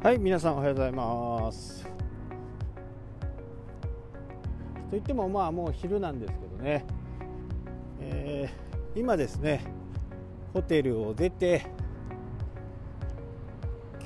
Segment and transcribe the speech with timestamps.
[0.00, 1.84] はい皆さんおはようございます。
[4.90, 6.86] といってもまあもう昼なんですけどね、
[8.00, 9.64] えー、今ですね
[10.54, 11.66] ホテルを出て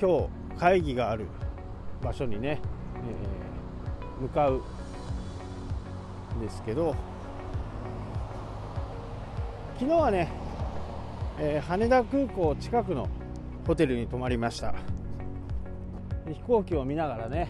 [0.01, 1.27] 今日会議がある
[2.01, 2.59] 場所にね、
[4.17, 4.63] えー、向かう
[6.35, 6.95] んですけど
[9.77, 10.31] 昨日はね、
[11.37, 13.07] えー、羽田空港近くの
[13.67, 14.73] ホテルに泊まりました。
[16.27, 17.49] 飛行機を見ながらね、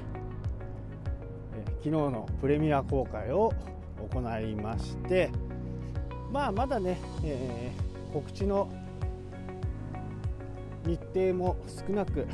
[1.84, 3.52] 昨日のプレミア公開を
[4.10, 5.30] 行いまして
[6.32, 8.72] まあまだね、えー、告知の
[10.86, 12.26] 日程も少なく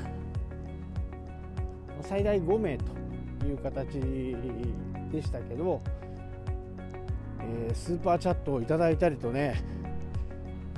[2.01, 3.99] 最大5名という形
[5.11, 5.81] でしたけど、
[7.41, 9.63] えー、スーパーチャットをいただいたりとね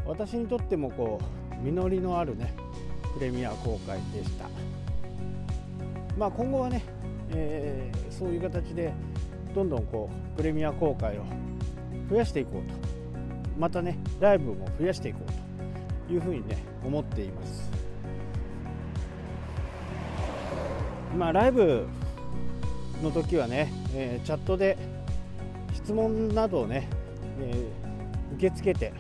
[0.06, 2.54] 私にとってもこう実りのあるね
[3.14, 4.81] プレミア公開でした。
[6.18, 6.84] まあ、今後はね、
[7.34, 8.94] えー、そういう形で
[9.56, 11.24] どんどんこうプレミア公開を
[12.10, 12.92] 増やしていこうと。
[13.58, 17.70] またねライブも増やしていこうというふうにね思っています。
[21.18, 21.88] まあライブ
[23.04, 24.78] の時はね、えー、チャットで
[25.74, 26.88] 質問などをね、
[27.40, 28.94] えー、受け付けて。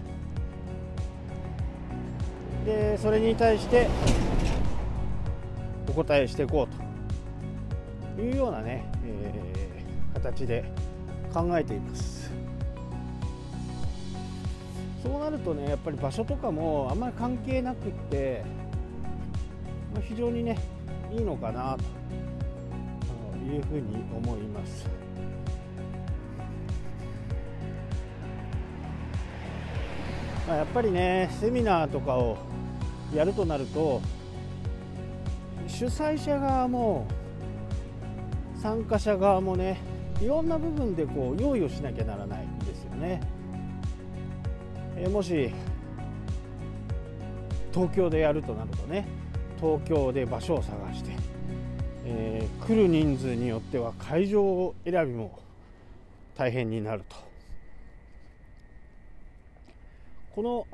[2.65, 3.87] でそれに対して
[5.89, 6.80] お答えしていこうと。
[8.21, 10.63] いうようなね、えー、形で
[11.33, 12.31] 考えています。
[15.01, 18.43] そうなるとねやっぱり場所とかもあんまり関係なくって、
[19.93, 20.59] まあ、非常にね
[21.11, 21.83] いいのかなと
[23.51, 24.87] いうふうに思います。
[30.47, 32.37] まあ、やっぱりねセミナーとかを
[33.13, 34.01] やるとなると
[35.67, 37.07] 主催者側も
[38.61, 39.81] 参加者側もね
[40.21, 43.19] いろんな部分でこう用意をしなきゃならないんですよね。
[44.97, 45.51] えもし
[47.73, 49.07] 東京でやるとなるとね
[49.59, 51.11] 東京で場所を探して、
[52.05, 55.39] えー、来る人数によっては会場選びも
[56.37, 57.15] 大変になると
[60.35, 60.67] この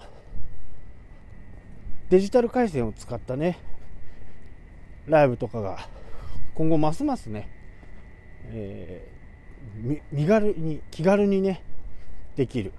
[2.10, 3.60] デジタル回線を使ったね
[5.06, 5.78] ライブとかが
[6.56, 7.57] 今後ますますね
[8.46, 11.62] えー、身軽に気軽にね
[12.36, 12.74] できる。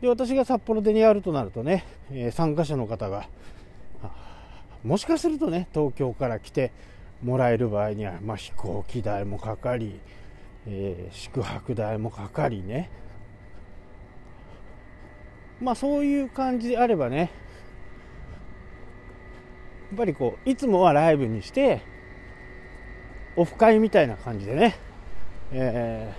[0.00, 3.28] で私が札幌でやるとなるとね、えー、参加者の方が
[4.82, 6.72] もしかするとね東京から来て
[7.22, 10.00] もらえる場合には、まあ、飛行機代もかかり、
[10.66, 12.90] えー、宿泊代もかかりね。
[15.60, 17.30] まあそういう感じであればね
[19.90, 21.82] やっぱりこういつもはライブにして
[23.36, 24.76] オフ会みたいな感じでね、
[25.52, 26.14] え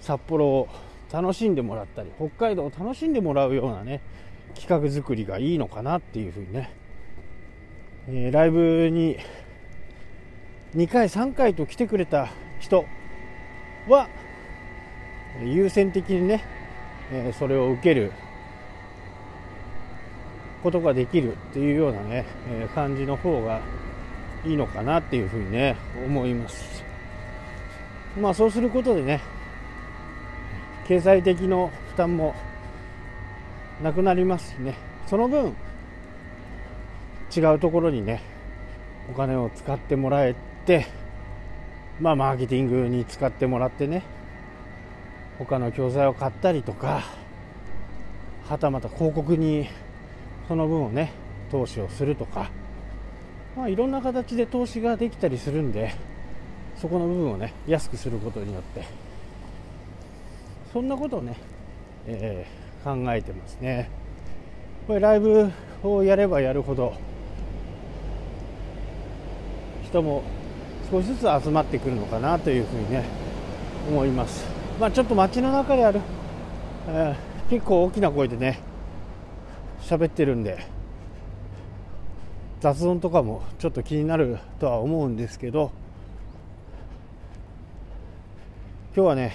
[0.00, 0.68] ー、札幌を
[1.12, 4.00] 楽しんでもらったり北海道を楽しんでもらうようなね
[4.54, 6.72] 企画作りがいいのかなっていうふうにね、
[8.08, 9.18] えー、ライブに
[10.76, 12.30] 2回3回と来てくれた
[12.60, 12.86] 人
[13.88, 14.08] は
[15.44, 16.44] 優先的にね、
[17.10, 18.12] えー、それを受ける
[20.62, 23.60] ことができるっていうようなね、えー、感じの方が
[24.44, 26.84] いいのかなっていうふうにね思います。
[28.20, 29.20] まあそうすることでね
[30.86, 32.34] 経済的の負担も
[33.82, 34.76] なくなりますしね。
[35.06, 35.54] その分
[37.34, 38.22] 違うところにね
[39.10, 40.34] お金を使ってもらえ
[40.66, 40.86] て
[42.00, 44.02] まあマーケティングに使ってもらってね
[45.38, 47.02] 他の教材を買ったりとか
[48.48, 49.68] はたまた広告に
[50.48, 51.12] その分をね
[51.50, 52.50] 投資をするとか
[53.56, 55.94] まあ、いろんな形で投資ができたりするんで
[56.76, 58.84] そこの部分をね安くすることによって。
[60.72, 61.36] そんなことをね、
[62.06, 63.90] えー、考えてますね。
[64.86, 65.52] これライブ
[65.82, 66.94] をやればやるほど
[69.84, 70.22] 人も
[70.90, 73.04] 少しずつ集まってくるのかなというふうにね
[73.86, 74.46] 思います。
[74.80, 76.00] まあちょっと街の中である、
[76.88, 78.58] えー、結構大きな声でね
[79.82, 80.58] 喋ってるんで
[82.62, 85.72] 雑音とかもちょっと気になるとは思うんですけど
[88.94, 89.32] 今日はね、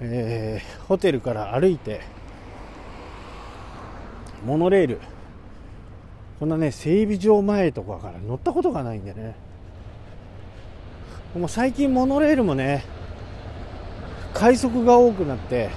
[0.00, 2.02] えー、ホテルから歩いて
[4.44, 5.00] モノレール
[6.38, 9.34] こんなね整備場前とかから乗ったことがないんでね。
[11.34, 12.84] もう最近モノレールもね
[14.34, 15.70] 快速が多くなって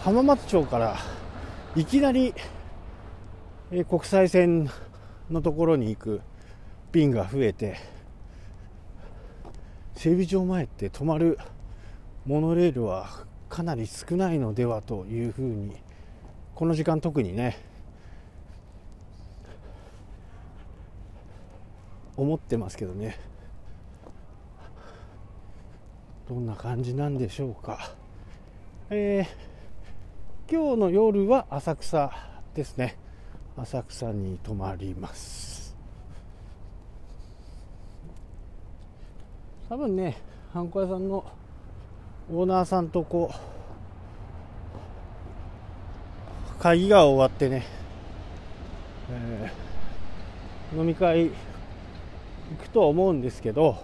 [0.00, 0.98] 浜松町から
[1.74, 2.34] いきなり、
[3.70, 4.70] え国際線
[5.30, 6.20] のところに行く
[6.92, 7.76] 便が増えて
[9.94, 11.38] 整備場前って止まる
[12.24, 13.08] モノレールは
[13.48, 15.76] かなり少ないのではというふうに
[16.54, 17.58] この時間特にね
[22.16, 23.16] 思ってますけどね。
[26.28, 27.92] どんな感じなんでしょうか。
[28.90, 32.12] えー、今日の夜は浅草
[32.54, 32.98] ですね。
[33.60, 35.76] 浅草に泊まります。
[39.68, 40.16] 多分ね
[40.52, 41.24] ハンコ屋さんの
[42.32, 43.34] オーナーさんとこう
[46.58, 47.64] 会議が終わってね、
[49.10, 51.32] えー、飲み会行
[52.62, 53.76] くと思うんですけど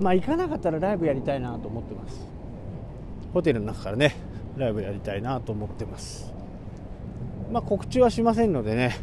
[0.00, 2.26] まあ行かなかったらライブやりたいなと思ってます。
[3.32, 4.16] ホテルの中からね
[4.56, 6.37] ライブやりたいなと思ってます。
[7.50, 8.96] まあ、告知はしませんのでね、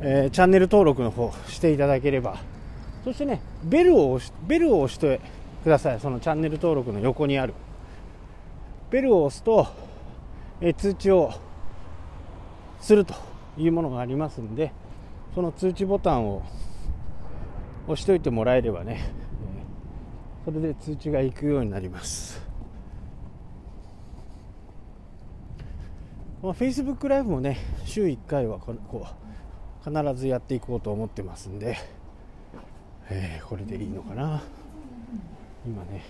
[0.00, 2.36] えー、チャンネル登録の方していただければ。
[3.04, 5.20] そしてねベルを押しベルを押して
[5.62, 6.00] ください。
[6.00, 7.54] そのチャンネル登録の横にある。
[8.90, 9.66] ベルを押すと、
[10.60, 11.32] えー、通知を
[12.80, 13.14] すると
[13.56, 14.72] いうものがありますんで
[15.34, 16.42] その通知ボタンを
[17.86, 19.10] 押しておいてもらえればね、
[20.44, 22.40] それで通知が行くようになります。
[26.44, 27.56] まあ、Facebook ライブもね
[27.86, 31.78] 週1回はこう必ずやっていこうと思ってますんで、
[33.08, 34.42] えー、これでいいのかな。
[35.66, 36.04] 今ね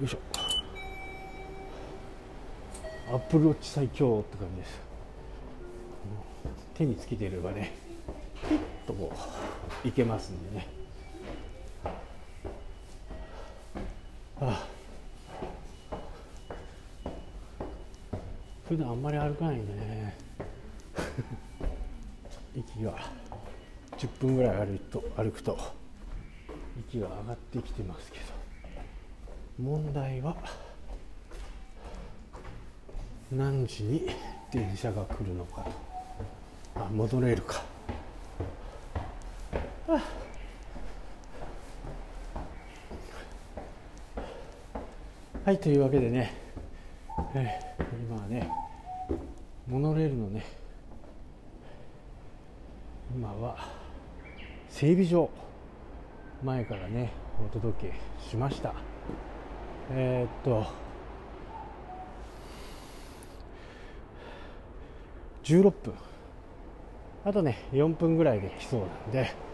[0.00, 0.18] よいしょ。
[3.12, 4.80] アップルウォッチ最強って感じです。
[6.74, 7.72] 手につけてればね
[8.48, 8.58] ピッ
[8.88, 9.12] とこ
[9.84, 10.66] ういけますんでね。
[11.84, 11.90] あ
[14.40, 14.77] あ。
[18.68, 20.14] 普段あんまり歩かないんでね。
[22.54, 22.98] 息が。
[23.96, 25.58] 10分ぐらい歩と歩くと。
[26.78, 28.24] 息が上がってきてますけど。
[29.58, 30.36] 問題は
[33.32, 34.06] 何時に
[34.52, 35.66] 電車が来るのか。
[36.74, 37.64] あ戻れるか。
[45.44, 46.47] はいというわけでね、
[47.34, 47.58] え
[48.08, 48.50] 今はね
[49.66, 50.44] モノレールのね。
[53.14, 53.56] 今は
[54.68, 55.30] 整備場
[56.42, 57.12] 前からね
[57.44, 57.94] お届け
[58.30, 58.74] しました。
[59.90, 60.66] えー、っと
[65.42, 65.94] 16分。
[67.24, 69.48] あとね4分ぐらいで来そうなんで。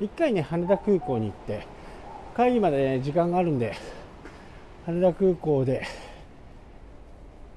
[0.00, 1.66] 一回ね羽田空港に行って
[2.36, 3.74] 帰りまで、ね、時間があるんで
[4.86, 5.86] 羽田空港で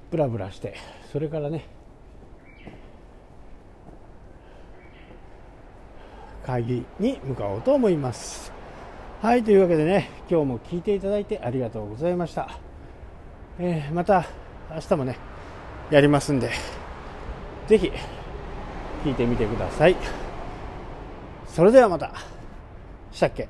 [0.09, 0.75] ブラブラして
[1.11, 1.65] それからね
[6.45, 8.53] 会議に向かおうと思います。
[9.21, 12.59] はいというわけでね今日も聞いていただいてありがとうございました、
[13.59, 14.27] えー、また
[14.73, 15.17] 明日もね
[15.89, 16.51] やりますんで
[17.67, 17.91] ぜひ
[19.03, 19.95] 聞いてみてください。
[21.47, 22.13] それではまた。
[23.11, 23.49] したっけ？